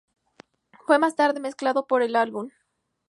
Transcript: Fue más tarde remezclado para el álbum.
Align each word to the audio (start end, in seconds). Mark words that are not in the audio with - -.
Fue 0.87 0.97
más 0.97 1.15
tarde 1.15 1.35
remezclado 1.35 1.85
para 1.85 2.05
el 2.05 2.15
álbum. 2.15 2.49